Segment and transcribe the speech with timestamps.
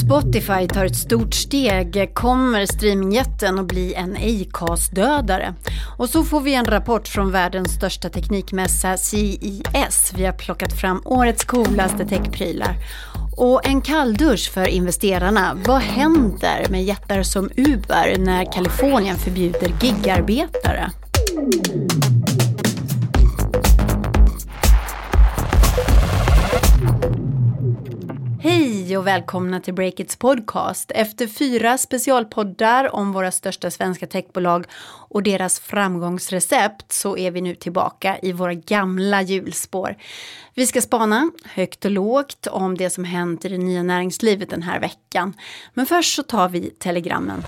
[0.00, 2.10] Spotify tar ett stort steg.
[2.14, 5.54] Kommer streamingjätten att bli en Acast-dödare?
[5.98, 10.12] Och så får vi en rapport från världens största teknikmässa CES.
[10.16, 12.76] Vi har plockat fram årets coolaste techprylar.
[13.36, 15.58] Och en kalldusch för investerarna.
[15.66, 20.90] Vad händer med jättar som Uber när Kalifornien förbjuder gigarbetare?
[28.44, 30.90] Hej och välkomna till Breakits podcast.
[30.94, 34.66] Efter fyra specialpoddar om våra största svenska techbolag
[35.08, 39.96] och deras framgångsrecept så är vi nu tillbaka i våra gamla hjulspår.
[40.54, 44.62] Vi ska spana högt och lågt om det som hänt i det nya näringslivet den
[44.62, 45.34] här veckan.
[45.74, 47.42] Men först så tar vi telegrammen.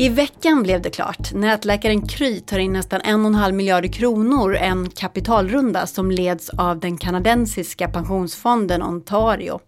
[0.00, 1.32] I veckan blev det klart.
[1.32, 7.88] Nätläkaren Kry tar in nästan 1,5 miljarder kronor, en kapitalrunda som leds av den kanadensiska
[7.88, 9.60] pensionsfonden Ontario.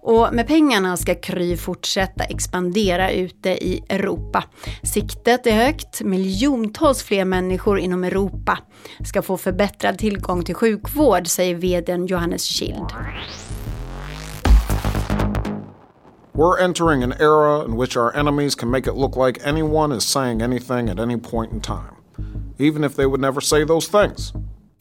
[0.00, 4.44] Och med pengarna ska Kry fortsätta expandera ute i Europa.
[4.82, 6.00] Siktet är högt.
[6.00, 8.58] Miljontals fler människor inom Europa
[9.04, 12.86] ska få förbättrad tillgång till sjukvård, säger vdn Johannes Schild.
[16.34, 20.04] We're entering an era in which our enemies can make it look like anyone is
[20.04, 21.96] saying anything at any point in time,
[22.58, 24.32] even if they would never say those things.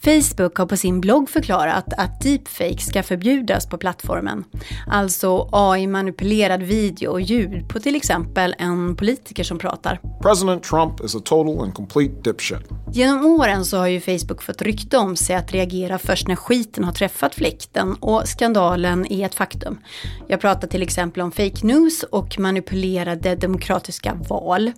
[0.04, 4.44] Facebook har på sin blogg förklarat att deepfake ska förbjudas på plattformen.
[4.88, 10.00] Alltså AI-manipulerad video och ljud på till exempel en politiker som pratar.
[10.22, 12.60] President Trump is a total and complete dipshit.
[12.94, 16.84] Genom åren så har ju Facebook fått rykte om sig att reagera först när skiten
[16.84, 19.80] har träffat fläkten och skandalen är ett faktum.
[20.28, 24.72] Jag pratar till exempel om fake news och manipulerade demokratiska val.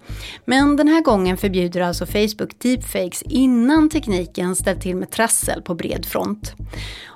[0.45, 5.75] Men den här gången förbjuder alltså Facebook deepfakes innan tekniken ställt till med trassel på
[5.75, 6.53] bred front.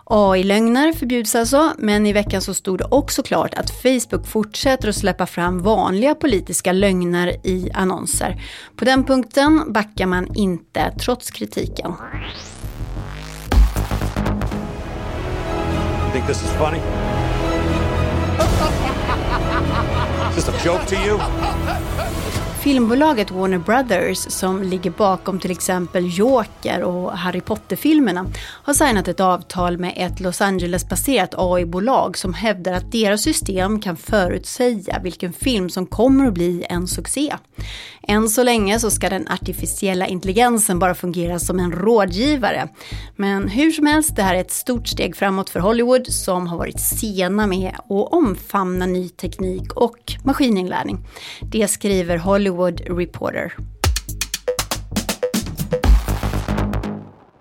[0.10, 4.96] AI-lögner förbjuds alltså, men i veckan så stod det också klart att Facebook fortsätter att
[4.96, 8.42] släppa fram vanliga politiska lögner i annonser.
[8.76, 11.94] På den punkten backar man inte, trots kritiken.
[16.04, 16.82] You think this is funny?
[20.30, 21.20] Is this a joke to you?
[22.68, 28.26] Filmbolaget Warner Brothers som ligger bakom till exempel Joker och Harry Potter-filmerna
[28.64, 33.98] har signat ett avtal med ett Los Angeles-baserat AI-bolag som hävdar att deras system kan
[33.98, 37.34] förutsäga vilken film som kommer att bli en succé.
[38.10, 42.68] Än så länge så ska den artificiella intelligensen bara fungera som en rådgivare.
[43.16, 46.58] Men hur som helst, det här är ett stort steg framåt för Hollywood som har
[46.58, 50.98] varit sena med att omfamna ny teknik och maskininlärning.
[51.42, 53.54] Det skriver Hollywood Reporter.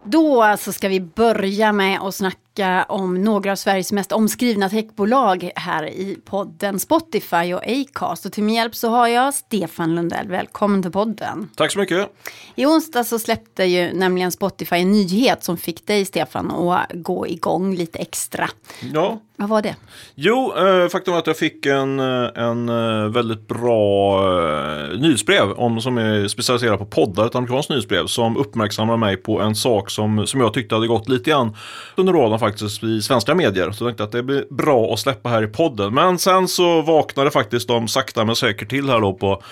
[0.05, 2.46] Då så ska vi börja med att snacka
[2.89, 8.27] om några av Sveriges mest omskrivna techbolag här i podden Spotify och Acast.
[8.27, 10.29] Och till min hjälp så har jag Stefan Lundell.
[10.29, 11.51] Välkommen till podden.
[11.57, 12.09] Tack så mycket.
[12.55, 17.27] I onsdag så släppte ju nämligen Spotify en nyhet som fick dig Stefan att gå
[17.27, 18.51] igång lite extra.
[18.93, 19.21] Ja.
[19.39, 19.77] Vad var det?
[20.15, 25.53] Jo, eh, faktum är att jag fick en, eh, en eh, väldigt bra eh, nyhetsbrev
[25.53, 29.91] om, som är specialiserat på poddar, ett amerikanskt nyhetsbrev som uppmärksammar mig på en sak
[29.91, 31.57] som, som jag tyckte hade gått lite grann
[31.97, 33.71] under radarn faktiskt i svenska medier.
[33.71, 35.95] Så jag tänkte att det blir bra att släppa här i podden.
[35.95, 39.43] Men sen så vaknade faktiskt de sakta men säkert till här då på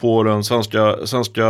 [0.00, 1.44] på den svenska, svenska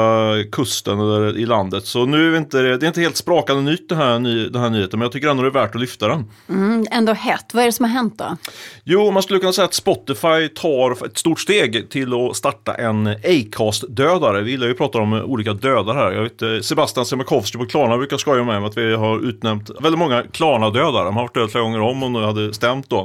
[0.52, 1.86] kusten eller i landet.
[1.86, 4.18] Så nu är det inte, det är inte helt sprakande nytt den här,
[4.50, 6.30] den här nyheten, men jag tycker ändå det är värt att lyfta den.
[6.48, 7.54] Mm, ändå hett.
[7.54, 8.36] Vad är det som har hänt då?
[8.84, 13.06] Jo, man skulle kunna säga att Spotify tar ett stort steg till att starta en
[13.06, 14.42] Acast-dödare.
[14.42, 16.12] Vi gillar ju att prata om olika dödare här.
[16.12, 19.70] Jag vet, eh, Sebastian Siemiatkowski på Klarna brukar skoja med mig att vi har utnämnt
[19.80, 21.04] väldigt många Klarna-dödare.
[21.04, 22.98] De har varit döda flera gånger om om det hade stämt då.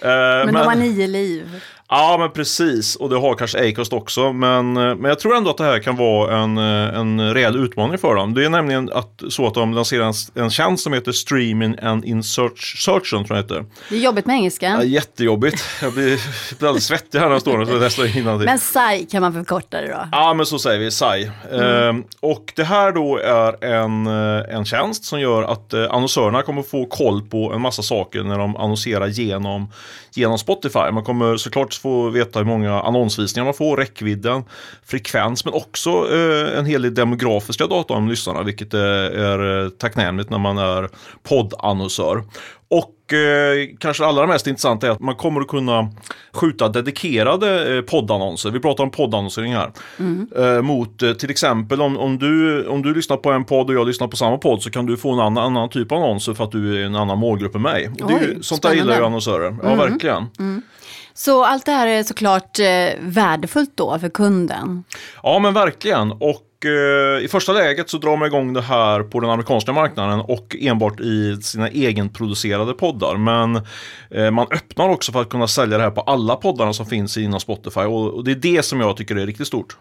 [0.00, 1.60] Eh, men, men de har nio liv.
[1.88, 5.50] Ja men precis och det har kanske Acast också men, eh, men jag tror ändå
[5.50, 8.34] att det här kan vara en, eh, en reell utmaning för dem.
[8.34, 12.04] Det är nämligen att, så att de lanserar en, en tjänst som heter Streaming and
[12.04, 13.64] in search, Searchen tror jag heter.
[13.88, 14.66] Det är jobbigt med engelska.
[14.66, 15.64] Ja, jättejobbigt.
[15.82, 16.18] Jag blir, jag
[16.58, 18.46] blir alldeles svettig här när jag står och läser innantill.
[18.46, 20.08] Men SAI kan man förkorta det då?
[20.12, 21.30] Ja men så säger vi, SAI.
[21.52, 21.88] Mm.
[21.88, 26.62] Ehm, och det här då är en, eh, en tjänst som gör att annonsörerna kommer
[26.62, 29.68] få koll på en massa saker när de annonserar genom,
[30.16, 30.90] genom Spotify.
[30.92, 34.44] Man kommer såklart få veta hur många annonsvisningar man får, räckvidden,
[34.84, 39.70] frekvens men också eh, en hel del demografiska data om lyssnarna vilket eh, är, är
[39.70, 40.88] tacknämligt när man är
[41.22, 42.24] poddannonsör.
[42.68, 45.88] Och eh, kanske allra mest intressant är att man kommer att kunna
[46.32, 48.50] skjuta dedikerade eh, poddannonser.
[48.50, 49.70] Vi pratar om poddannonsering här.
[49.98, 50.28] Mm.
[50.36, 53.74] Eh, mot eh, till exempel om, om, du, om du lyssnar på en podd och
[53.74, 56.34] jag lyssnar på samma podd så kan du få en annan, annan typ av annonser
[56.34, 57.90] för att du är en annan målgrupp än mig.
[58.00, 59.56] Oj, det, sånt där gillar ju annonsörer.
[59.62, 59.78] Ja, mm.
[59.78, 60.26] verkligen.
[60.38, 60.62] Mm.
[61.16, 64.84] Så allt det här är såklart eh, värdefullt då för kunden?
[65.22, 66.12] Ja men verkligen.
[66.12, 70.20] Och eh, i första läget så drar man igång det här på den amerikanska marknaden
[70.20, 73.16] och enbart i sina egenproducerade poddar.
[73.16, 73.56] Men
[74.10, 77.16] eh, man öppnar också för att kunna sälja det här på alla poddarna som finns
[77.16, 79.76] inom Spotify och det är det som jag tycker är riktigt stort.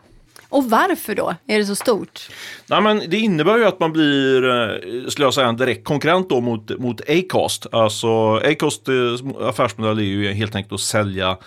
[0.55, 1.35] Och varför då?
[1.47, 2.29] Är det så stort?
[2.67, 6.29] Nej, men det innebär ju att man blir, eh, skulle jag säga, en direkt konkurrent
[6.29, 7.67] då mot, mot Acast.
[7.71, 11.37] Alltså Acast eh, affärsmodell är ju helt enkelt att sälja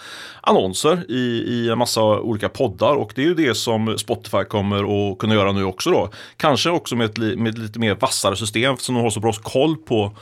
[0.41, 5.11] annonser i, i en massa olika poddar och det är ju det som Spotify kommer
[5.13, 6.11] att kunna göra nu också då.
[6.37, 9.33] Kanske också med ett, med ett lite mer vassare system som de har så bra
[9.33, 10.17] koll på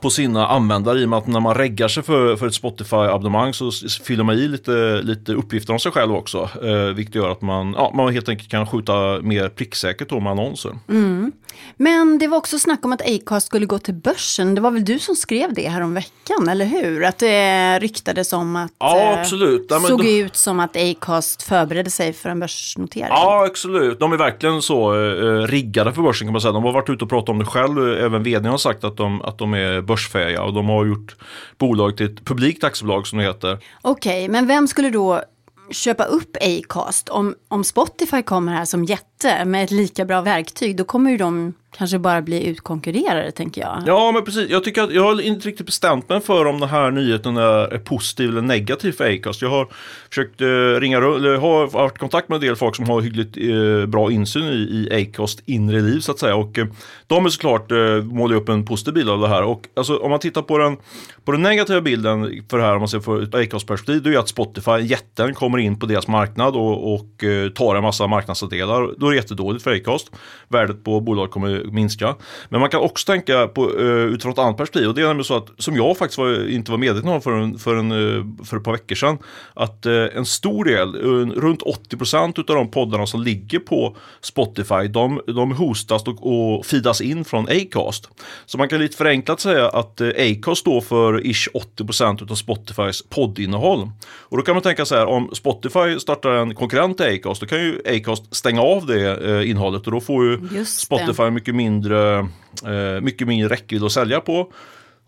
[0.00, 3.52] på sina användare i och med att när man reggar sig för, för ett Spotify-abonnemang
[3.52, 3.70] så
[4.04, 6.50] fyller man i lite, lite uppgifter om sig själv också.
[6.62, 10.78] Eh, vilket gör att man, ja, man helt enkelt kan skjuta mer pricksäkert med annonser.
[10.88, 11.32] Mm.
[11.76, 14.54] Men det var också snack om att Acast skulle gå till börsen.
[14.54, 17.04] Det var väl du som skrev det här om veckan, eller hur?
[17.04, 19.66] Att det ryktades om att ja, eh, absolut.
[19.70, 20.08] Ja, såg då...
[20.08, 23.08] ut som att Acast förberedde sig för en börsnotering.
[23.10, 24.00] Ja, absolut.
[24.00, 26.52] De är verkligen så eh, riggade för börsen kan man säga.
[26.52, 27.94] De har varit ute och pratat om det själv.
[27.94, 31.16] Även vdn har sagt att de, att de är börsfähiga och de har gjort
[31.58, 33.58] bolag till ett publikt aktiebolag som det heter.
[33.82, 35.22] Okej, okay, men vem skulle då
[35.70, 37.08] köpa upp Acast?
[37.08, 41.16] Om, om Spotify kommer här som jätte med ett lika bra verktyg, då kommer ju
[41.16, 43.82] de kanske bara bli utkonkurrerade tänker jag.
[43.86, 46.68] Ja men precis, jag tycker att jag har inte riktigt bestämt mig för om den
[46.68, 49.42] här nyheten är positiv eller negativ för Acast.
[49.42, 49.68] Jag har
[50.08, 50.46] försökt eh,
[50.80, 54.12] ringa eller har varit i kontakt med en del folk som har hyggligt eh, bra
[54.12, 56.36] insyn i, i Acast inre liv så att säga.
[56.36, 56.66] Och eh,
[57.06, 59.42] de är såklart eh, målar upp en positiv bild av det här.
[59.42, 60.76] Och alltså, om man tittar på den,
[61.24, 64.14] på den negativa bilden för det här om man ser från ett Acast perspektiv, det
[64.14, 68.06] är att Spotify, jätten, kommer in på deras marknad och, och eh, tar en massa
[68.06, 68.94] marknadsandelar.
[68.98, 70.10] Då är det jättedåligt för Acast.
[70.48, 72.16] Värdet på bolaget kommer minska.
[72.48, 75.24] Men man kan också tänka på, uh, utifrån ett annat perspektiv och det är nämligen
[75.24, 78.24] så att som jag faktiskt var, inte var medveten om för, en, för, en, uh,
[78.44, 79.18] för ett par veckor sedan
[79.54, 80.96] att uh, en stor del,
[81.34, 87.00] runt 80% av de poddarna som ligger på Spotify de, de hostas och, och feedas
[87.00, 88.08] in från Acast.
[88.46, 91.48] Så man kan lite förenklat säga att Acast står för ish
[91.78, 93.90] 80% av Spotifys poddinnehåll.
[94.10, 97.46] Och då kan man tänka så här om Spotify startar en konkurrent till Acast då
[97.46, 102.18] kan ju Acast stänga av det innehållet och då får ju Spotify mycket mindre,
[102.66, 104.52] eh, mycket mindre räckvidd att sälja på.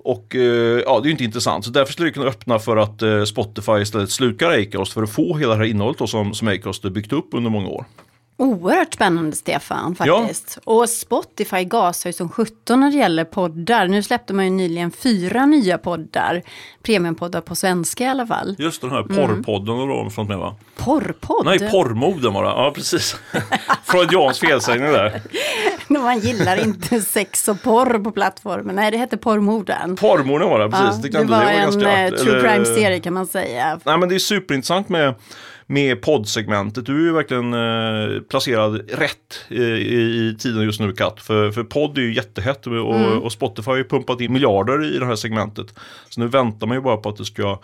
[0.05, 1.65] Och eh, ja, det är ju inte intressant.
[1.65, 5.13] Så därför skulle det kunna öppna för att eh, Spotify istället slukar Acast för att
[5.13, 7.85] få hela det här innehållet då, som, som Acast byggt upp under många år.
[8.37, 10.59] Oerhört spännande Stefan faktiskt.
[10.65, 10.73] Ja.
[10.73, 13.89] Och Spotify gasar ju som 17 när det gäller poddar.
[13.89, 16.43] Nu släppte man ju nyligen fyra nya poddar.
[16.83, 18.57] Premiumpoddar på svenska i alla fall.
[18.59, 19.89] Just den här porrpodden mm.
[19.89, 20.57] har de med va?
[20.77, 21.45] Porrpodd?
[21.45, 22.49] Nej, porrmoden var det.
[22.49, 23.17] Ja, precis.
[23.85, 25.23] Freudians felsägning där.
[26.03, 28.77] Man gillar inte sex och porr på plattformen.
[28.77, 29.97] Nej, det hette porrmoden.
[29.97, 31.13] Porrmoden var det, precis.
[31.13, 33.81] Ja, det, det var, det var en ganska, eh, true crime-serie kan man säga.
[33.85, 35.15] Nej, men det är superintressant med
[35.73, 36.87] med poddsegmentet.
[36.87, 41.21] Du är ju verkligen eh, placerad rätt i, i, tiden just nu Kat.
[41.21, 43.19] För, för podd är ju jättehett och, mm.
[43.19, 45.67] och Spotify har ju pumpat in miljarder i det här segmentet.
[46.09, 47.61] Så nu väntar man ju bara på att det ska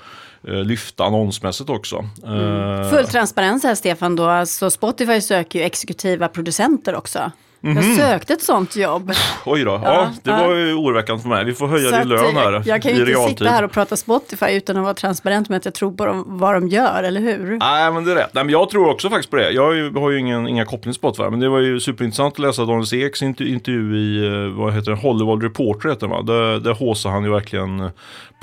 [0.48, 2.04] eh, lyfta annonsmässigt också.
[2.26, 2.40] Mm.
[2.40, 7.32] Uh, Full transparens här Stefan då, alltså Spotify söker ju exekutiva producenter också.
[7.62, 7.88] Mm -hmm.
[7.88, 9.12] Jag sökte ett sånt jobb.
[9.44, 10.46] Oj då, ja, ja det ja.
[10.46, 11.44] var ju oroväckande för mig.
[11.44, 13.38] Vi får höja din lön här Jag kan ju inte realtid.
[13.38, 16.25] sitta här och prata Spotify utan att vara transparent med att jag tror på dem,
[16.26, 17.59] vad de gör, eller hur?
[17.59, 18.35] Nej, men det är rätt.
[18.35, 19.50] Nej, men jag tror också faktiskt på det.
[19.50, 22.35] Jag har ju, har ju ingen, inga koppling till Spotify, men det var ju superintressant
[22.35, 26.23] att läsa Daniel Eks intervju i, eh, vad heter det, Hollywood Reporter heter det va?
[26.23, 27.90] Där, där håsar han ju verkligen eh,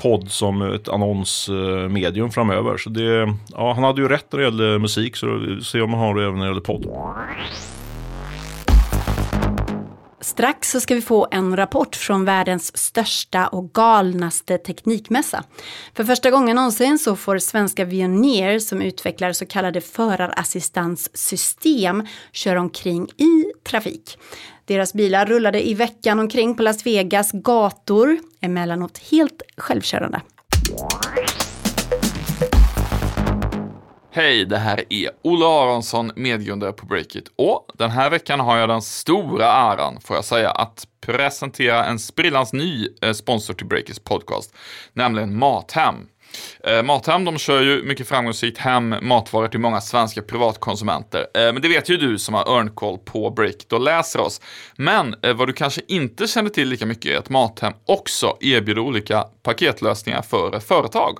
[0.02, 2.76] podd som ett annonsmedium framöver.
[2.76, 6.02] Så det, ja, han hade ju rätt när det gällde musik, så se om han
[6.02, 6.86] har det även när det gäller podd.
[10.20, 15.44] Strax så ska vi få en rapport från världens största och galnaste teknikmässa.
[15.94, 23.08] För första gången någonsin så får svenska Veoneer som utvecklar så kallade förarassistanssystem köra omkring
[23.08, 24.18] i trafik.
[24.64, 30.20] Deras bilar rullade i veckan omkring på Las Vegas gator, emellanåt helt självkörande.
[34.16, 37.28] Hej, det här är Olle Aronsson, medgrundare på Breakit.
[37.36, 41.98] Och den här veckan har jag den stora äran, får jag säga, att presentera en
[41.98, 44.54] sprillans ny eh, sponsor till Breakits podcast,
[44.92, 45.94] nämligen Mathem.
[46.64, 51.26] Eh, Mathem de kör ju mycket framgångsrikt hem matvaror till många svenska privatkonsumenter.
[51.34, 54.40] Eh, men det vet ju du som har örnkoll på Breakit och läser oss.
[54.76, 58.82] Men eh, vad du kanske inte känner till lika mycket är att Mathem också erbjuder
[58.82, 61.18] olika paketlösningar för företag.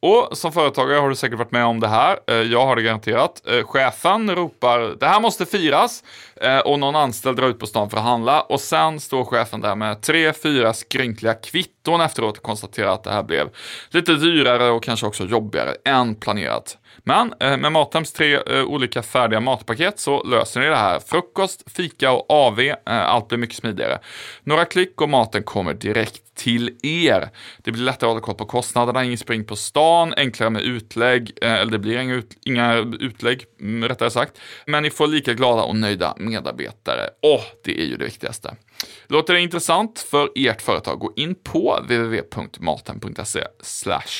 [0.00, 2.18] Och som företagare har du säkert varit med om det här.
[2.26, 3.42] Eh, jag har det garanterat.
[3.46, 6.04] Eh, chefen ropar det här måste firas
[6.40, 9.60] eh, och någon anställd drar ut på stan för att handla och sen står chefen
[9.60, 13.48] där med tre, fyra skrynkliga kvitton efteråt och konstaterar att det här blev
[13.90, 16.78] lite dyrare och kanske också jobbigare än planerat.
[17.08, 21.00] Men eh, med Mathems tre eh, olika färdiga matpaket så löser ni det här.
[21.00, 22.60] Frukost, fika och AV.
[22.60, 23.98] Eh, allt blir mycket smidigare.
[24.42, 27.28] Några klick och maten kommer direkt till er.
[27.58, 31.32] Det blir lättare att hålla koll på kostnaderna, ingen spring på stan, enklare med utlägg,
[31.42, 34.38] eller det blir inga, ut, inga utlägg mm, rättare sagt.
[34.66, 37.08] Men ni får lika glada och nöjda medarbetare.
[37.22, 38.56] Och det är ju det viktigaste.
[39.06, 40.98] Låter det intressant för ert företag?
[40.98, 43.44] Gå in på www.maten.se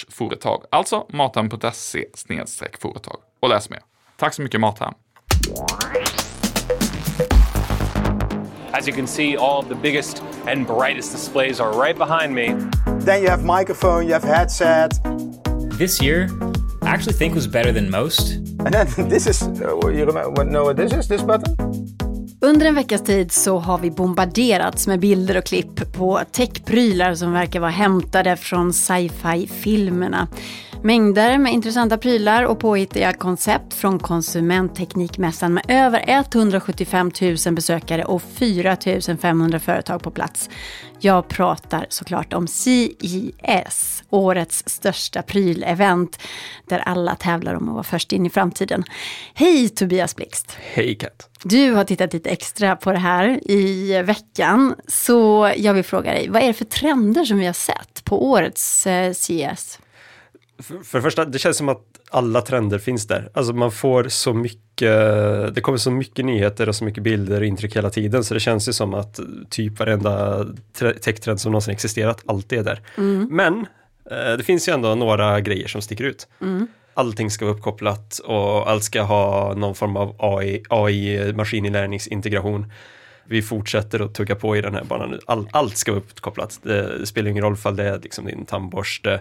[0.09, 0.65] företag.
[0.71, 2.05] Alltså maten.se
[2.81, 3.81] företag och läs mer.
[4.17, 4.95] Tack så mycket Mathem.
[8.73, 12.55] As you can see, all the biggest and brightest displays are right behind me.
[13.01, 14.93] Then you have microphone, you have headset,
[15.79, 16.29] This year,
[16.83, 18.33] I actually think was better than most.
[18.33, 21.09] and then this is uh, you remember know what this is?
[21.09, 21.55] This button?
[22.41, 27.33] Under en veckas tid så har vi bombarderats med bilder och klipp på techprylar som
[27.33, 30.29] verkar vara hämtade från sci-fi-filmerna.
[30.83, 37.11] Mängder med intressanta prylar och påhittiga koncept från konsumentteknikmässan med över 175
[37.47, 38.77] 000 besökare och 4
[39.21, 40.51] 500 företag på plats.
[41.01, 46.19] Jag pratar såklart om CES, årets största prylevent
[46.69, 48.85] där alla tävlar om att vara först in i framtiden.
[49.35, 50.57] Hej Tobias Blixt!
[50.61, 51.31] Hej Kat.
[51.45, 56.29] Du har tittat lite extra på det här i veckan, så jag vill fråga dig,
[56.29, 59.79] vad är det för trender som vi har sett på årets eh, CES?
[60.63, 63.31] För, för det första, det känns som att alla trender finns där.
[63.35, 67.47] Alltså man får så mycket, det kommer så mycket nyheter och så mycket bilder och
[67.47, 70.45] intryck hela tiden så det känns ju som att typ varenda
[70.79, 72.81] tre- techtrend som någonsin existerat alltid är där.
[73.31, 73.67] Men
[74.11, 76.29] eh, det finns ju ändå några grejer som sticker ut.
[76.99, 82.73] Allting ska vara uppkopplat och allt ska ha någon form av AI, AI maskininlärningsintegration.
[83.25, 85.21] Vi fortsätter att tugga på i den här banan.
[85.27, 86.61] All, allt ska vara uppkopplat.
[86.63, 89.21] Det, det spelar ingen roll ifall det är liksom din tandborste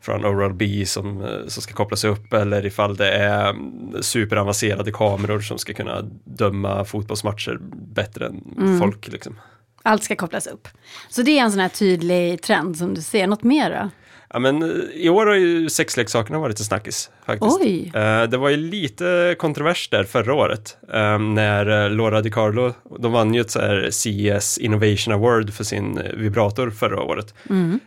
[0.00, 5.40] från Oral-B som, eh, som ska kopplas upp eller ifall det är mm, superavancerade kameror
[5.40, 7.58] som ska kunna döma fotbollsmatcher
[7.94, 9.08] bättre än folk.
[9.08, 9.40] Liksom.
[9.82, 10.68] Allt ska kopplas upp.
[11.08, 13.26] Så det är en sån här tydlig trend som du ser.
[13.26, 13.90] Något mer då?
[14.32, 17.58] Ja, men eh, i år har ju sexleksakerna varit lite snackis faktiskt.
[17.60, 17.92] Oj.
[17.94, 23.34] Eh, Det var ju lite kontrovers där förra året eh, när Laura DiCarlo, de vann
[23.34, 27.34] ju ett så här CES Innovation Award för sin vibrator förra året.
[27.50, 27.80] Mm.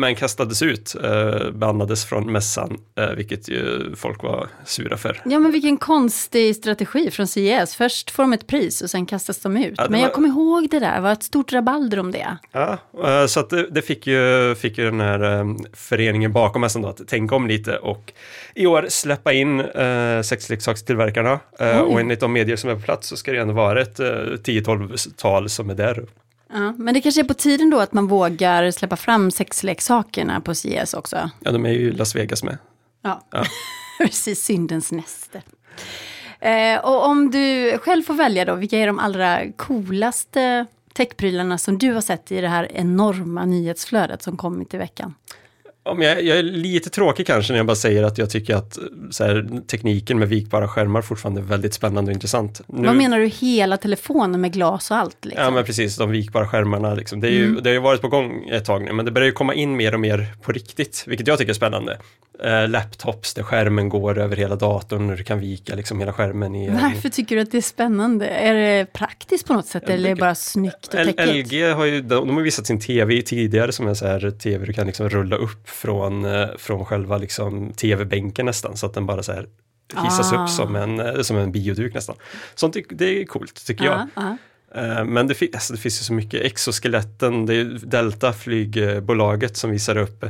[0.00, 0.94] Men kastades ut,
[1.52, 2.78] bannades från mässan,
[3.16, 5.22] vilket ju folk var sura för.
[5.24, 7.74] Ja men vilken konstig strategi från CES.
[7.76, 9.74] Först får de ett pris och sen kastas de ut.
[9.76, 12.36] Ja, men jag var- kommer ihåg det där, det var ett stort rabalder om det.
[12.52, 12.78] Ja,
[13.28, 15.44] så att det, det fick, ju, fick ju den här
[15.84, 18.12] föreningen bakom då att tänka om lite och
[18.54, 23.08] i år släppa in eh, sexleksakstillverkarna eh, och enligt de medier som är på plats
[23.08, 26.06] så ska det ändå vara ett eh, 10-12-tal som är där.
[26.52, 30.54] Ja, men det kanske är på tiden då att man vågar släppa fram sexleksakerna på
[30.54, 31.30] CES också.
[31.40, 32.58] Ja, de är ju Las Vegas med.
[33.02, 33.22] Ja,
[33.98, 35.42] precis, syndens näste.
[36.40, 41.78] Eh, och om du själv får välja då, vilka är de allra coolaste techprylarna som
[41.78, 45.14] du har sett i det här enorma nyhetsflödet som kommit i veckan?
[45.86, 48.78] Om jag, jag är lite tråkig kanske när jag bara säger att jag tycker att
[49.10, 52.60] så här, tekniken med vikbara skärmar fortfarande är väldigt spännande och intressant.
[52.66, 55.24] Nu, Vad menar du, hela telefonen med glas och allt?
[55.24, 55.44] Liksom?
[55.44, 56.94] Ja men precis, de vikbara skärmarna.
[56.94, 57.20] Liksom.
[57.20, 59.26] Det, är ju, det har ju varit på gång ett tag nu, men det börjar
[59.26, 61.98] ju komma in mer och mer på riktigt, vilket jag tycker är spännande.
[62.44, 66.54] Eh, laptops där skärmen går över hela datorn och du kan vika liksom hela skärmen
[66.54, 68.26] i Varför tycker du att det är spännande?
[68.26, 71.52] Är det praktiskt på något sätt eller är det bara snyggt och L- täckigt?
[71.52, 74.66] LG har ju, de, de har visat sin tv tidigare som en så här tv
[74.66, 79.06] du kan liksom rulla upp från, eh, från själva liksom tv-bänken nästan så att den
[79.06, 79.46] bara så här
[80.04, 80.42] hissas Ah.
[80.42, 82.16] upp som en, eh, som en bioduk nästan.
[82.54, 84.06] Sånt det är coolt tycker jag.
[84.14, 84.36] Ja,
[84.74, 84.80] ja.
[84.82, 89.70] Eh, Men det, alltså det finns ju så mycket exoskeletten, det är Delta flygbolaget som
[89.70, 90.24] visar upp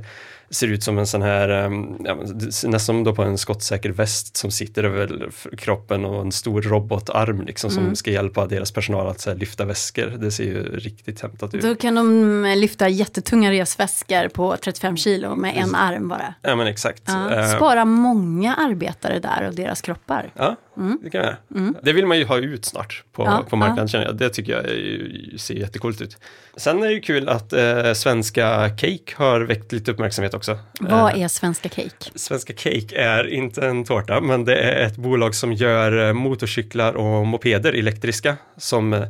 [0.51, 2.17] ser ut som en sån här, ehm, ja,
[2.65, 7.71] nästan då på en skottsäker väst som sitter över kroppen och en stor robotarm liksom
[7.71, 10.07] som ska hjälpa deras personal att här, lyfta väskor.
[10.07, 11.63] Det ser ju riktigt hämtat ut.
[11.63, 16.35] Då kan de lyfta jättetunga resväskor på 35 kilo med en arm bara.
[16.43, 17.03] Ja men exakt.
[17.07, 20.31] Ja, Eh, spara många arbetare där och deras kroppar.
[20.35, 20.57] Ja,
[21.03, 21.75] det kan jag göra.
[21.83, 24.17] Det vill man ju ha ut snart på, Ja, på marknaden känner jag.
[24.17, 26.17] Det tycker jag ser jättecoolt ut.
[26.57, 30.59] Sen är det ju kul att eh, svenska Cake har väckt lite uppmärksamhet också.
[30.81, 32.11] Vad är Svenska Cake?
[32.15, 36.95] Svenska Cake är inte en tårta, men det är ett bolag som gör eh, motorcyklar
[36.95, 39.03] och mopeder elektriska som eh,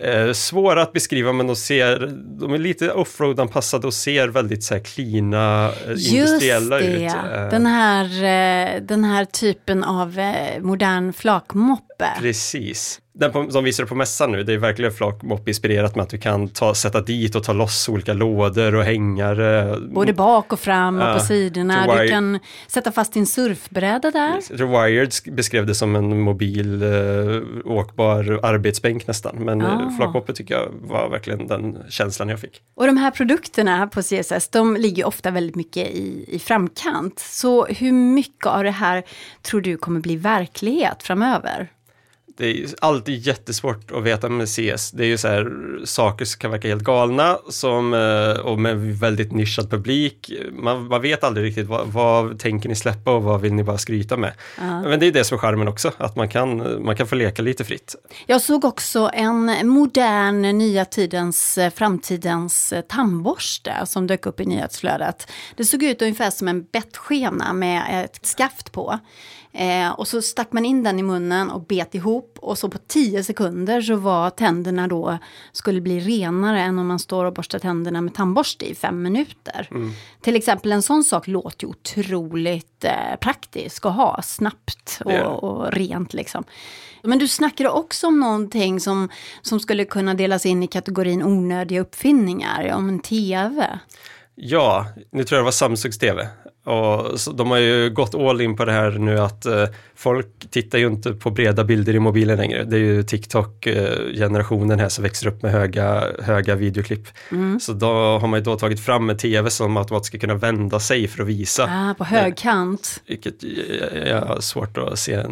[0.00, 2.06] är svåra att beskriva men de ser,
[2.40, 7.00] de är lite offroad-anpassade och ser väldigt så här cleana, eh, industriella Just ut.
[7.00, 12.08] det, Eh, den här, eh, den här typen av eh, modern flakmoppe.
[12.20, 13.00] Precis.
[13.18, 16.18] Den på, de visar på mässan nu, det är verkligen flakmopp inspirerat med att du
[16.18, 19.76] kan ta, sätta dit och ta loss olika lådor och hängare.
[19.94, 21.96] Både bak och fram och Ja, på sidorna.
[22.02, 24.56] Du kan sätta fast din surfbräda där.
[24.56, 26.88] The Wired sk- beskrev det som en mobil eh,
[27.64, 29.36] åkbar arbetsbänk nästan.
[29.44, 29.86] Men Ah.
[29.86, 29.96] ah.
[29.96, 32.60] flakmoppe tycker jag var verkligen den känslan jag fick.
[32.76, 37.18] Och de här produkterna på CSS, de ligger ofta väldigt mycket i, i framkant.
[37.18, 39.02] Så hur mycket av det här
[39.42, 41.68] tror du kommer bli verklighet framöver?
[42.38, 44.90] Det är alltid jättesvårt att veta med CS.
[44.90, 45.52] Det är ju så här
[45.84, 50.32] saker som kan verka helt galna som, eh, och med väldigt nischad publik.
[50.52, 53.78] Man, man vet aldrig riktigt vad, vad tänker ni släppa och vad vill ni bara
[53.78, 54.32] skryta med.
[54.58, 57.42] Men det är det som är charmen också, att man kan, man kan få leka
[57.42, 57.94] lite fritt.
[58.26, 64.46] Jag såg också en modern, nya tidens, eh, framtidens eh, tandborste som dök upp i
[64.46, 65.32] nyhetsflödet.
[65.56, 68.98] Det såg ut ungefär som en bettskena med ett skaft på.
[69.52, 72.78] Eh, och så stack man in den i munnen och bet ihop och så på
[72.78, 75.18] 10 sekunder så var tänderna då
[75.52, 79.68] skulle bli renare än om man står och borstar tänderna med tandborste i fem minuter.
[80.20, 85.24] Till exempel en sån sak låter ju otroligt eh, praktisk att ha snabbt och, Ja.
[85.26, 86.44] och rent liksom.
[87.02, 89.08] Men du snackade också om någonting som,
[89.42, 93.78] som skulle kunna delas in i kategorin onödiga uppfinningar, om en tv.
[94.34, 96.28] Ja, nu tror jag det var Samsungs TV.
[96.68, 100.78] Och de har ju gått all in på det här nu att eh, folk tittar
[100.78, 102.64] ju inte på breda bilder i mobilen längre.
[102.64, 107.08] Det är ju TikTok-generationen här som växer upp med höga, höga videoklipp.
[107.60, 107.86] Så då
[108.18, 111.22] har man ju då tagit fram en TV som automatiskt ska kunna vända sig för
[111.22, 111.64] att visa.
[111.64, 113.02] Ah, på högkant.
[113.06, 113.34] Vilket
[114.06, 115.22] jag, har svårt att se,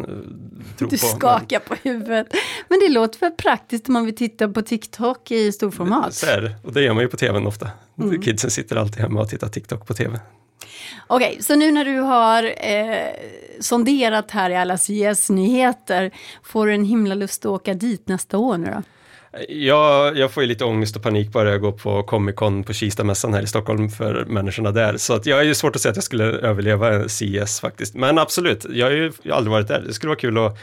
[0.77, 0.95] tro på.
[0.95, 2.27] Du skakar på huvudet.
[2.67, 6.13] Men det låter väl praktiskt om man vill titta på TikTok i Men, storformat.
[6.13, 6.55] så är det.
[6.63, 7.69] Och det gör man ju på tvn ofta.
[8.23, 10.19] Kidsen sitter alltid hemma och tittar TikTok på tv.
[11.07, 13.07] Okej, så nu när du har eh,
[13.59, 16.11] sonderat här i alla CS-nyheter,
[16.43, 18.83] får du en himla lust att åka dit nästa år nu då?
[19.49, 22.73] Jag, jag får ju lite ångest och panik bara jag går på Comic Con på
[22.73, 24.97] Kista-mässan här i Stockholm för människorna där.
[24.97, 27.95] Så att jag är ju svårt att säga att jag skulle överleva CS faktiskt.
[27.95, 29.83] Men absolut, jag har ju aldrig varit där.
[29.87, 30.57] Det skulle vara kul att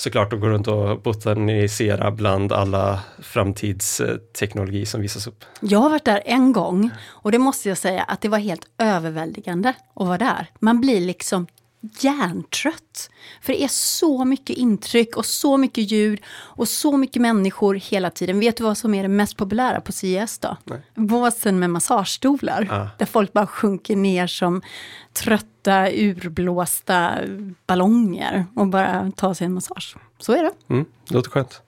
[0.00, 5.44] såklart att gå runt och botanisera bland alla framtidsteknologi som visas upp.
[5.60, 8.66] Jag har varit där en gång och det måste jag säga att det var helt
[8.78, 10.46] överväldigande att vara där.
[10.58, 11.46] Man blir liksom
[11.80, 13.10] hjärntrött.
[13.42, 18.10] För det är så mycket intryck och så mycket ljud och så mycket människor hela
[18.10, 18.40] tiden.
[18.40, 20.56] Vet du vad som är det mest populära på CES då?
[20.94, 22.68] Båsen med massagestolar.
[22.70, 22.88] Ah.
[22.98, 24.62] Där folk bara sjunker ner som
[25.12, 27.18] trötta, urblåsta
[27.66, 29.96] ballonger och bara tar sig en massage.
[30.18, 30.52] Så är det.
[30.68, 31.62] Mm, det låter skönt.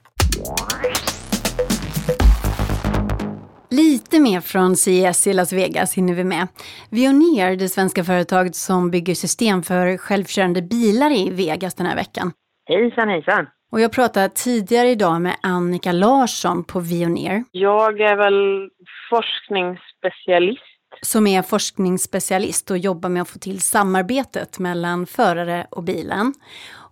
[3.73, 6.49] Lite mer från CES i Las Vegas hinner vi med.
[6.91, 12.33] Veoneer, det svenska företaget som bygger system för självkörande bilar i Vegas den här veckan.
[12.69, 13.47] Hejsan hejsan!
[13.73, 18.69] Och jag pratade tidigare idag med Annika Larsson på Veoneer Jag är väl
[19.11, 20.63] forskningsspecialist.
[21.03, 26.35] som är forskningsspecialist och jobbar med att få till samarbetet mellan förare och bilen.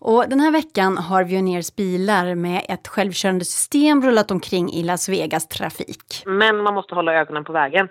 [0.00, 5.08] Och den här veckan har Veoneers bilar med ett självkörande system rullat omkring i Las
[5.08, 6.22] Vegas trafik.
[6.26, 7.88] Men man måste hålla ögonen på vägen.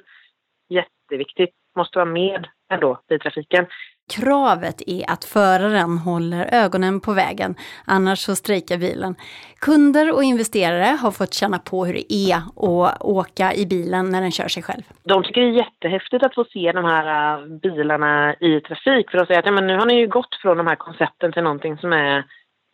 [0.70, 1.56] Jätteviktigt.
[1.76, 3.66] Måste vara med ändå i trafiken.
[4.10, 9.16] Kravet är att föraren håller ögonen på vägen, annars så strejkar bilen.
[9.60, 14.22] Kunder och investerare har fått känna på hur det är att åka i bilen när
[14.22, 14.84] den kör sig själv.
[15.04, 17.06] De tycker det är jättehäftigt att få se de här
[17.42, 19.12] äh, bilarna i trafik.
[19.12, 21.32] För att säga att ja, men nu har ni ju gått från de här koncepten
[21.32, 22.26] till någonting som är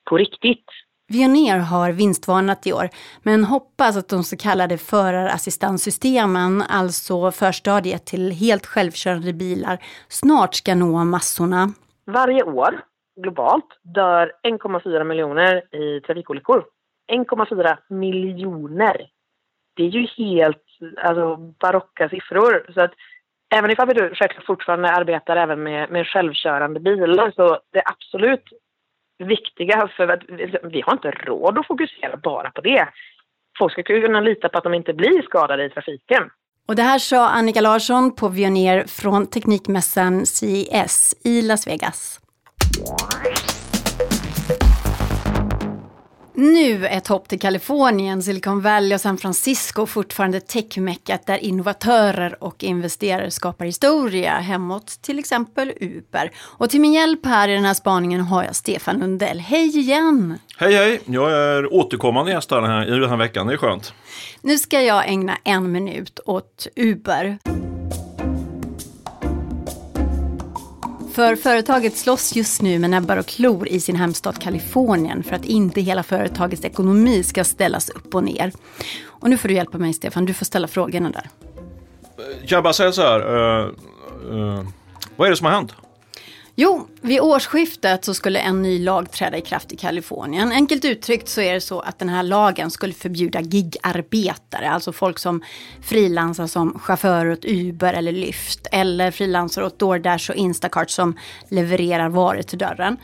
[0.10, 0.66] på riktigt.
[1.08, 2.90] Veoneer har vinstvarnat i år,
[3.24, 10.76] men hoppas att de så kallade förarassistanssystemen, alltså förstadiet till helt självkörande bilar, snart ska
[10.76, 11.68] nå massorna.
[12.06, 12.82] Varje år
[13.22, 16.66] globalt dör 1,4 miljoner i trafikolyckor.
[17.12, 19.08] 1,4 miljoner.
[19.76, 20.64] Det är ju helt
[21.04, 22.72] alltså, barocka siffror.
[22.74, 22.92] Så att
[23.56, 28.44] även ifall vi då självklart fortfarande arbetar även med, med självkörande bilar så det absolut
[29.18, 30.24] viktiga för att
[30.64, 32.88] vi har inte råd att fokusera bara på det.
[33.60, 36.24] Folk ska kunna lita på att de inte blir skadade i trafiken.
[36.68, 42.20] Och det här sa Annika Larsson på Veoneer från Teknikmässan CES i Las Vegas.
[46.38, 52.64] Nu ett hopp till Kalifornien, Silicon Valley och San Francisco fortfarande techmeckat där innovatörer och
[52.64, 56.32] investerare skapar historia hemåt till exempel Uber.
[56.38, 59.40] Och till min hjälp här i den här spaningen har jag Stefan Lundell.
[59.40, 60.40] Hej igen!
[60.58, 61.02] Hej hej!
[61.06, 63.94] Jag är återkommande gäst här i den här veckan, det är skönt.
[64.42, 67.38] Nu ska jag ägna en minut åt Uber.
[71.16, 75.46] För företaget slåss just nu med näbbar och klor i sin hemstad Kalifornien för att
[75.46, 78.52] inte hela företagets ekonomi ska ställas upp och ner.
[79.06, 81.30] Och nu får du hjälpa mig Stefan, du får ställa frågorna där.
[82.46, 83.72] Jag bara säger så här, uh,
[84.32, 84.68] uh,
[85.16, 85.74] vad är det som har hänt?
[86.58, 90.52] Jo, vid årsskiftet så skulle en ny lag träda i kraft i Kalifornien.
[90.52, 95.20] Enkelt uttryckt så är det så att den här lagen skulle förbjuda gigarbetare, alltså folk
[95.20, 95.44] som
[95.82, 101.18] frilansar som chaufförer åt Uber eller Lyft eller frilansar åt DoorDash och Instacart som
[101.50, 102.98] levererar varor till dörren.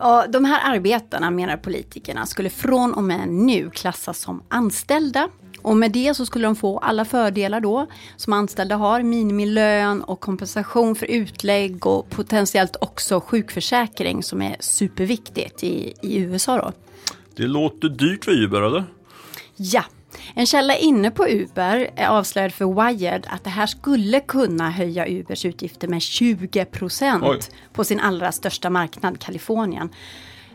[0.00, 5.28] Och de här arbetarna, menar politikerna, skulle från och med nu klassas som anställda
[5.64, 9.02] och med det så skulle de få alla fördelar då som anställda har.
[9.02, 16.56] Minimilön och kompensation för utlägg och potentiellt också sjukförsäkring som är superviktigt i, i USA
[16.56, 16.72] då.
[17.36, 18.84] Det låter dyrt för Uber eller?
[19.56, 19.84] Ja,
[20.34, 25.08] en källa inne på Uber är avslöjad för Wired att det här skulle kunna höja
[25.08, 29.88] Ubers utgifter med 20 procent på sin allra största marknad, Kalifornien.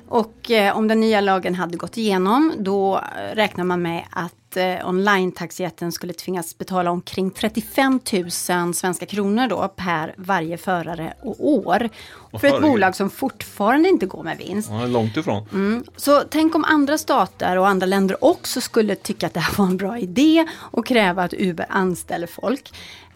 [0.08, 4.90] Och eh, om den nya lagen hade gått igenom då räknar man med att eh,
[4.90, 8.32] online-taxijätten skulle tvingas betala omkring 35 000
[8.74, 11.90] svenska kronor då per varje förare och år.
[12.40, 14.70] för ett bolag som fortfarande inte går med vinst.
[14.72, 15.48] Ja, långt ifrån.
[15.54, 15.84] Mm.
[15.96, 19.66] Så tänk om andra stater och andra länder också skulle tycka att det här var
[19.66, 22.72] en bra idé och kräva att Uber anställer folk.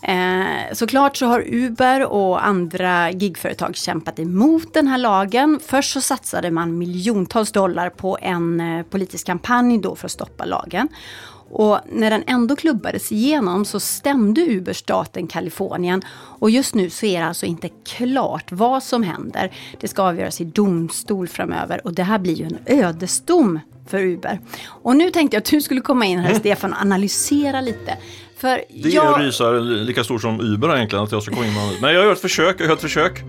[0.08, 5.60] Eh, såklart så har Uber och andra gigföretag kämpat emot den här lagen.
[5.66, 10.46] Först så satsade man miljontals dollar på en eh, politisk kampanj då för att stoppa
[10.46, 10.88] lagen.
[11.56, 16.02] Och när den ändå klubbades igenom så stämde Uber staten Kalifornien.
[16.40, 19.52] Och just nu så är det alltså inte klart vad som händer.
[19.80, 24.40] Det ska avgöras i domstol framöver och det här blir ju en ödesdom för Uber.
[24.66, 27.98] Och nu tänkte jag att du skulle komma in här Stefan och analysera lite.
[28.44, 29.20] För det är jag...
[29.20, 31.82] en rysare lika stor som Uber egentligen att jag ska komma in med.
[31.82, 33.24] Men jag gör ett försök, jag gör ett försök.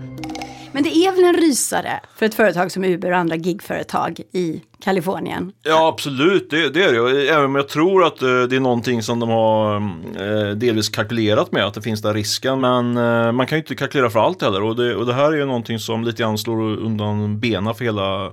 [0.71, 4.61] Men det är väl en rysare för ett företag som Uber och andra gigföretag i
[4.83, 5.51] Kalifornien?
[5.63, 7.29] Ja absolut, det, det är det.
[7.29, 11.51] Även om jag tror att eh, det är någonting som de har eh, delvis kalkylerat
[11.51, 12.61] med, att det finns där risken.
[12.61, 14.63] Men eh, man kan ju inte kalkylera för allt heller.
[14.63, 17.85] Och det, och det här är ju någonting som lite grann slår undan benen för
[17.85, 18.31] hela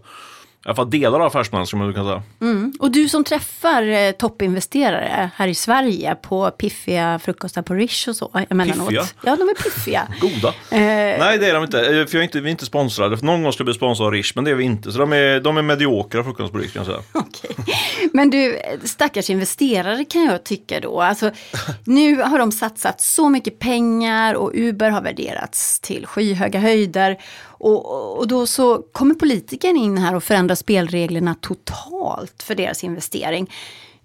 [0.65, 2.23] i alla fall delar av affärsmän som man kan säga.
[2.41, 2.73] Mm.
[2.81, 8.17] Och du som träffar eh, toppinvesterare här i Sverige på piffiga frukostar på Rish och
[8.17, 8.89] så emellanåt.
[8.89, 9.05] Piffiga?
[9.25, 10.09] Ja, de är piffiga.
[10.21, 10.49] Goda.
[10.49, 11.79] Eh, Nej, det är de inte.
[11.81, 13.19] Eh, För jag är inte, vi är inte sponsrade.
[13.19, 14.93] För någon gång ska vi bli sponsrade av Rish, men det är vi inte.
[14.93, 17.03] Så de är, de är mediokra frukostar på Rish kan jag säga.
[17.13, 17.57] Okej.
[18.13, 21.01] Men du, stackars investerare kan jag tycka då.
[21.01, 21.31] Alltså,
[21.85, 27.19] nu har de satsat så mycket pengar och Uber har värderats till skyhöga höjder.
[27.63, 33.51] Och, och då så kommer politikern in här och förändrar spelreglerna totalt för deras investering.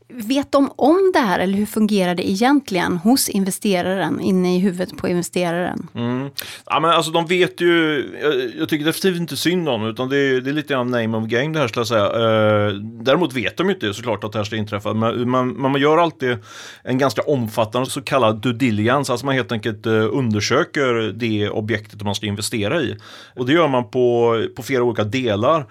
[0.09, 4.97] Vet de om det här eller hur fungerar det egentligen hos investeraren, inne i huvudet
[4.97, 5.87] på investeraren?
[5.95, 6.29] Mm.
[6.65, 10.17] Ja, men alltså de vet ju, jag, jag tycker definitivt inte synd om utan det
[10.17, 12.05] är, det är lite grann name of game det här skulle jag säga.
[12.05, 14.93] Eh, däremot vet de ju inte såklart att det här ska inträffa.
[14.93, 16.37] Men man, man gör alltid
[16.83, 22.03] en ganska omfattande så kallad due diligence, alltså man helt enkelt eh, undersöker det objektet
[22.03, 22.97] man ska investera i.
[23.35, 25.65] Och det gör man på, på flera olika delar.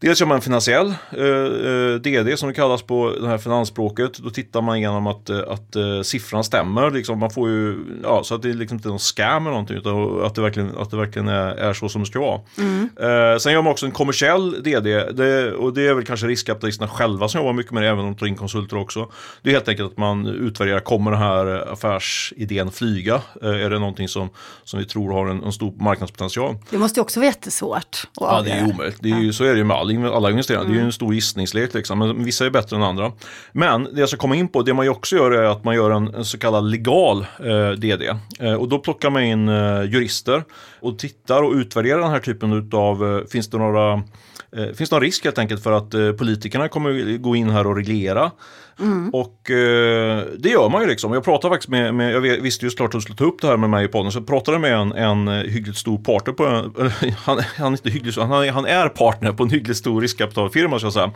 [0.00, 4.18] Dels gör man en finansiell eh, DD som det kallas på det här finansspråket.
[4.18, 6.90] Då tittar man igenom att, att eh, siffran stämmer.
[6.90, 9.76] Liksom, man får ju, ja, så att det liksom inte är någon scam eller någonting
[9.76, 12.40] utan att det verkligen, att det verkligen är, är så som det ska vara.
[12.58, 12.90] Mm.
[13.00, 16.88] Eh, sen gör man också en kommersiell DD det, och det är väl kanske riskkapitalisterna
[16.88, 19.10] själva som jobbar mycket med det även om de tar in konsulter också.
[19.42, 23.14] Det är helt enkelt att man utvärderar, kommer den här affärsidén flyga?
[23.42, 24.30] Eh, är det någonting som,
[24.64, 26.56] som vi tror har en, en stor marknadspotential?
[26.70, 28.06] Det måste ju också vara jättesvårt.
[28.20, 28.98] Ja, det är omöjligt.
[29.00, 30.60] Det är ju, så är det ju med all alla investerare.
[30.60, 30.72] Mm.
[30.72, 31.98] Det är ju en stor gissningslek liksom.
[31.98, 33.12] Men vissa är bättre än andra.
[33.52, 35.74] Men det jag ska komma in på, det man ju också gör är att man
[35.74, 38.02] gör en, en så kallad legal eh, DD.
[38.40, 40.44] Eh, och då plockar man in eh, jurister
[40.80, 44.02] och tittar och utvärderar den här typen av, eh, finns det några
[44.56, 47.66] Eh, finns det någon risk helt enkelt för att eh, politikerna kommer gå in här
[47.66, 48.30] och reglera
[49.12, 51.12] Och eh, det gör man ju liksom.
[51.12, 53.46] Jag pratade faktiskt med, med jag visste ju såklart att du skulle ta upp det
[53.46, 56.32] här med mig i podden, så jag pratade med en, en eh, hyggligt stor partner
[56.32, 60.00] på, en, han, han är inte hyggligt han, han är partner på en hyggligt stor
[60.00, 61.10] riskkapitalfirma ska jag säga,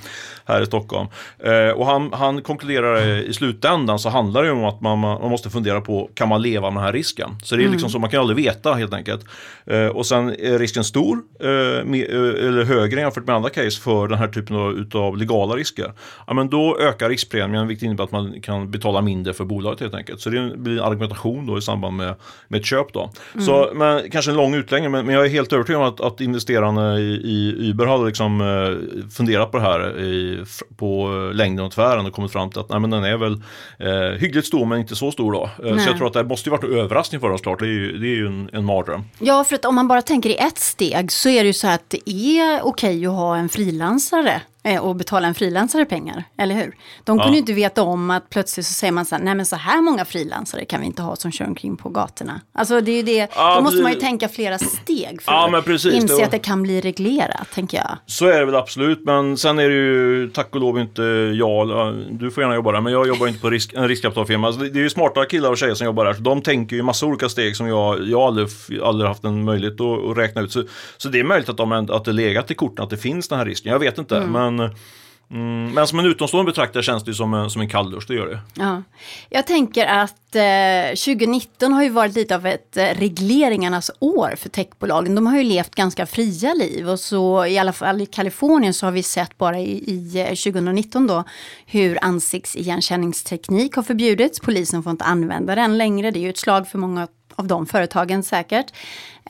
[0.44, 1.09] här i Stockholm.
[1.38, 4.98] Eh, och han, han konkluderar eh, i slutändan så handlar det ju om att man,
[4.98, 7.31] man måste fundera på, kan man leva med den här risken?
[7.42, 9.24] Så det är liksom så, man kan aldrig veta helt enkelt.
[9.66, 14.09] Eh, och sen är risken stor, eh, med, eller högre jämfört med andra case för
[14.09, 15.92] den här typen av utav legala risker.
[16.27, 19.95] Ja, men då ökar riskpremien, vilket innebär att man kan betala mindre för bolaget helt
[19.95, 20.21] enkelt.
[20.21, 22.14] Så det blir en argumentation då i samband med,
[22.49, 23.11] med ett köp då.
[23.38, 26.21] Så, men, kanske en lång utläggning, men, men jag är helt övertygad om att, att
[26.21, 30.45] investerarna i, i Uber hade liksom, eh, funderat på det här i,
[30.77, 33.43] på längden och tvären och kommit fram till att nej, men den är väl
[33.79, 35.51] eh, hyggligt stor men inte så stor då.
[35.64, 37.59] Eh, så jag tror att det måste ju varit en överraskning för oss klart.
[37.59, 39.05] Det är ju, det är ju en, en mardröm.
[39.19, 41.69] Ja, för att om man bara tänker i ett steg så är det ju så
[41.69, 44.43] att det är okej att ha en frilansare
[44.83, 46.77] och betala en frilansare pengar, eller hur?
[47.05, 47.33] De kunde Ja.
[47.33, 49.81] ju inte veta om att plötsligt så säger man så här, nej men så här
[49.83, 52.40] många frilansare kan vi inte ha som kör omkring på gatorna.
[52.53, 55.59] Alltså det är ju det, Ja, då måste man ju tänka flera steg för Ja,
[55.59, 57.98] att inse det- att det kan bli reglerat, tänker jag.
[58.07, 61.03] Så är det väl absolut, men sen är det ju tack och lov inte
[61.35, 61.68] jag,
[62.11, 64.46] du får gärna jobba där, men jag jobbar inte på risk, en riskkapitalfirma.
[64.46, 66.83] Alltså, det, är ju smarta killar och tjejer som jobbar där, så de tänker ju
[66.83, 68.48] massa olika steg som jag, jag aldrig,
[68.83, 70.53] aldrig haft en möjlighet att, att räkna ut.
[70.53, 70.62] Så,
[70.96, 73.38] så det är möjligt att, de, att det legat i korten att det finns den
[73.38, 74.20] här risken, jag vet inte.
[74.20, 78.05] Men, mm, men som en utomstående betraktare känns det ju som en, som en kalldusch,
[78.09, 78.40] det gör det.
[78.55, 78.83] Ja.
[79.29, 84.49] Jag tänker att eh, 2019 har ju varit lite av ett eh, regleringarnas år för
[84.49, 85.14] techbolagen.
[85.14, 88.87] De har ju levt ganska fria liv och så i alla fall i Kalifornien så
[88.87, 91.25] har vi sett bara i, i eh, 2019 då
[91.67, 94.40] hur ansiktsigenkänningsteknik har förbjudits.
[94.40, 96.11] Polisen får inte använda den längre.
[96.11, 98.67] Det är ju ett slag för många av de företagen säkert.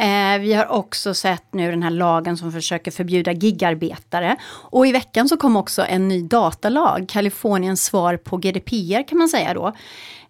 [0.01, 4.37] Eh, vi har också sett nu den här lagen som försöker förbjuda gigarbetare.
[4.47, 9.29] Och i veckan så kom också en ny datalag, Kaliforniens svar på GDPR kan man
[9.29, 9.73] säga då.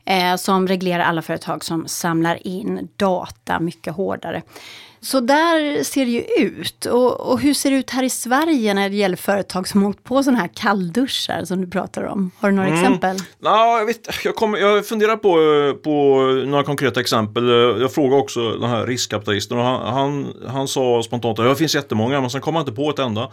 [0.05, 4.42] Eh, som reglerar alla företag som samlar in data mycket hårdare.
[5.04, 6.86] Så där ser det ju ut.
[6.86, 10.04] Och, och hur ser det ut här i Sverige när det gäller företag som åkt
[10.04, 12.30] på sådana här kallduschar som du pratar om?
[12.38, 13.16] Har du några exempel?
[13.42, 15.32] Ja, jag, vet, jag, kommer, jag funderar på,
[15.82, 17.48] på några konkreta exempel.
[17.80, 21.74] Jag frågade också den här riskkapitalisten och han, han, han sa spontant att det finns
[21.74, 23.30] jättemånga men sen kom han inte på ett enda.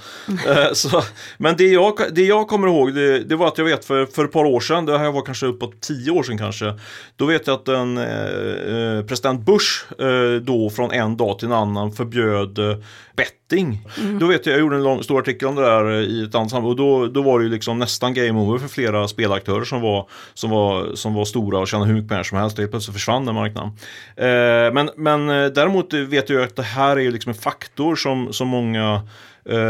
[0.48, 1.02] Eh, Så,
[1.38, 4.26] men det jag, det jag kommer ihåg det, det var att jag vet för, för
[4.26, 6.74] ett par år sedan, det här var kanske uppåt tio år sedan kanske,
[7.16, 11.54] då vet jag att en eh, president Bush eh, då från en dag till en
[11.54, 11.61] annan
[11.96, 12.78] förbjöd eh,
[13.16, 13.88] betting.
[14.20, 16.36] Då vet jag, jag gjorde en lång, stor artikel om det där eh, i ett
[16.36, 19.64] annat sammanhang och då, då var det ju liksom nästan game over för flera spelaktörer
[19.64, 22.58] som var, som var, som var stora och tjänade hur mycket pengar som helst.
[22.58, 23.72] Helt plötsligt försvann den marknaden.
[24.16, 27.96] Eh, men, men eh, däremot vet jag att det här är ju liksom en faktor
[27.96, 29.02] som, som många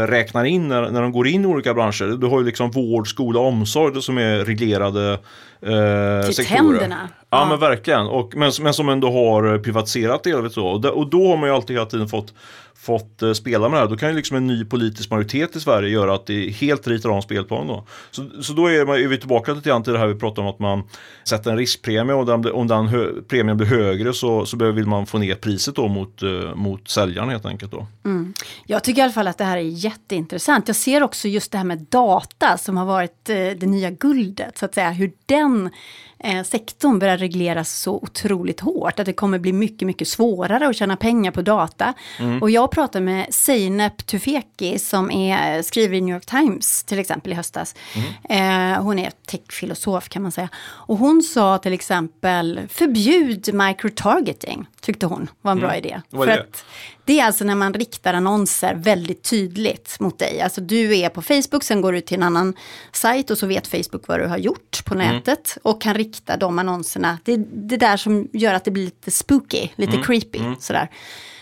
[0.06, 2.16] räknar in när, när de går in i olika branscher.
[2.16, 5.18] Du har ju liksom vård, skola, omsorg som är reglerade
[5.62, 6.58] eh, Till sektorer.
[6.58, 7.08] tänderna.
[7.32, 8.06] Ja, men verkligen.
[8.06, 10.66] Och, men, men som ändå har privatiserat så.
[10.66, 12.34] Och, det- och då har man ju alltid hela tiden fått,
[12.74, 13.88] fått eh, spela med det här.
[13.88, 17.08] Då kan ju liksom en ny politisk majoritet i Sverige göra att det helt ritar
[17.08, 17.84] om spelplanen då.
[18.10, 20.40] Så, så då är, man, är vi tillbaka lite grann till det här vi pratade
[20.48, 20.82] om att man
[21.24, 25.06] sätter en riskpremie och den, om den hö, premien blir högre så, så vill man
[25.06, 27.86] få ner priset då mot, eh, mot säljaren helt enkelt då.
[28.66, 30.68] Jag tycker i alla fall att det här är jätteintressant.
[30.68, 34.58] Jag ser också just det här med data som har varit eh, det nya guldet,
[34.58, 34.90] så att säga.
[34.90, 35.70] Hur den
[36.22, 39.00] eh, sektorn börjar regleras så otroligt hårt.
[39.00, 41.94] Att det kommer bli mycket, mycket svårare att tjäna pengar på data.
[42.40, 47.32] Och jag pratade med Zeynep Tufekci som är, skriver i New York Times till exempel
[47.32, 47.74] i höstas.
[48.28, 50.48] Eh, hon är techfilosof kan man säga.
[50.58, 56.00] Och hon sa till exempel förbjud microtargeting, tyckte hon var en bra idé.
[56.10, 56.48] Vad är För det?
[56.48, 56.64] att
[57.04, 60.40] det är alltså när man riktar annonser väldigt tydligt mot dig.
[60.40, 62.54] Alltså du är på Facebook, sen går du till en annan
[62.92, 66.58] sajt och så vet Facebook vad du har gjort på nätet och kan rikta de
[66.58, 67.18] annonserna.
[67.24, 70.88] Det är det där som gör att det blir lite spooky, lite creepy sådär.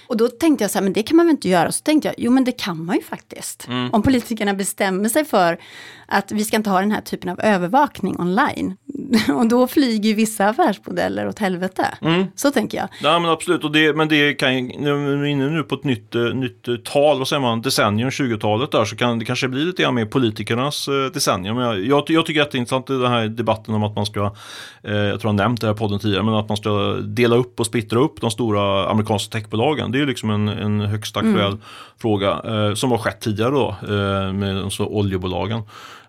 [0.07, 1.72] Och då tänkte jag så här, men det kan man väl inte göra?
[1.72, 3.68] Så tänkte jag, jo men det kan man ju faktiskt.
[3.92, 5.59] Om politikerna bestämmer sig för
[6.07, 8.76] att vi ska inte ha den här typen av övervakning online.
[9.35, 11.87] och då flyger vissa affärsmodeller åt helvete.
[12.35, 12.88] Så tänker jag.
[13.03, 15.85] Ja men absolut, och det, men det kan ju, nu är inne nu på ett
[15.85, 19.49] nytt, eh, nytt eh, tal, vad säger man, decennium, 20-talet där, så kan det kanske
[19.49, 21.57] bli lite grann mer politikernas eh, decennium.
[21.57, 23.96] Men Jag, jag, jag tycker att det är intressant i den här debatten om att
[23.96, 24.35] man ska,
[24.83, 27.61] eh, jag tror jag nämnt det här podden tidigare, men att man ska dela upp
[27.61, 29.92] och splittra upp de stora amerikanska techbolagen.
[29.92, 31.57] Det är ju liksom en, en högst aktuell
[31.99, 35.62] fråga eh, som har skett tidigare då eh, med de så oljebolagen.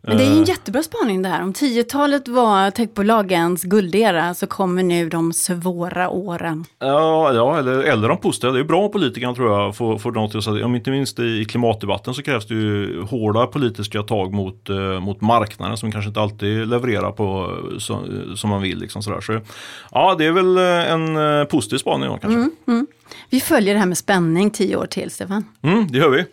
[0.03, 1.43] Men det är ju en Eh, jättebra spaning det här.
[1.43, 6.65] Om 10-talet var techbolagens guldera så kommer nu de svåra åren.
[6.79, 8.53] Ja, ja eller, eller de positiva.
[8.53, 10.65] Det är bra om politikerna tror jag får, får något att säga.
[10.65, 15.21] Om inte minst i klimatdebatten så krävs det ju hårda politiska tag mot, eh, mot
[15.21, 18.03] marknaden som kanske inte alltid levererar på eh, så,
[18.35, 18.79] som man vill.
[18.79, 19.21] Liksom sådär.
[19.21, 19.39] Så,
[19.91, 22.39] ja, det är väl en positiv spaning då, kanske.
[22.39, 22.87] Mm, mm.
[23.29, 25.45] Vi följer det här med spänning tio år till, Stefan.
[25.61, 26.25] Mm, det gör vi.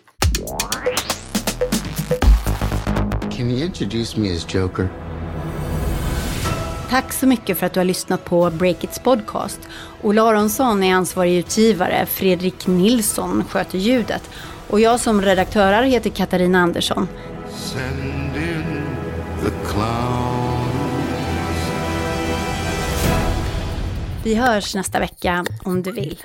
[3.39, 4.89] Can you introduce me as Joker?
[6.91, 9.61] Tack så mycket för att du har lyssnat på Breakits podcast.
[10.03, 14.31] Ola Aronsson är ansvarig utgivare, Fredrik Nilsson sköter ljudet
[14.69, 17.09] och jag som redaktör heter Katarina Andersson.
[17.51, 18.83] Send in
[19.45, 20.69] the clown.
[24.25, 26.19] Vi hörs nästa vecka om du vill.